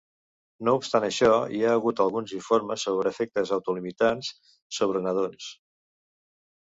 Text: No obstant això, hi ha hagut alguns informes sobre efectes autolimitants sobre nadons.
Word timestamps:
No 0.67 0.73
obstant 0.77 1.03
això, 1.07 1.27
hi 1.57 1.59
ha 1.67 1.75
hagut 1.81 2.01
alguns 2.05 2.33
informes 2.39 2.87
sobre 2.89 3.13
efectes 3.17 3.53
autolimitants 3.59 4.31
sobre 4.79 5.03
nadons. 5.09 5.51